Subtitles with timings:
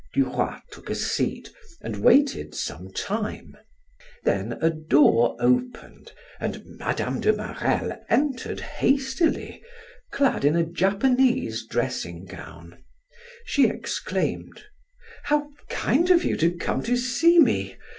[0.15, 3.55] Duroy took a seat and waited some time.
[4.23, 7.19] Then a door opened and Mme.
[7.19, 9.61] de Marelle entered hastily,
[10.11, 12.79] clad in a Japanese dressing gown.
[13.45, 14.63] She exclaimed:
[15.25, 17.77] "How kind of you to come to see me.